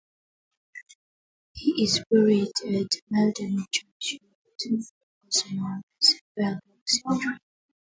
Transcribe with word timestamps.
He 1.53 1.83
is 1.83 2.03
buried 2.09 2.47
at 2.67 2.89
Malden 3.11 3.63
Church 3.71 4.17
Yard, 4.19 4.83
also 5.29 5.49
known 5.51 5.83
as 6.01 6.15
Bell 6.35 6.53
Rock 6.53 6.61
Cemetery. 6.87 7.37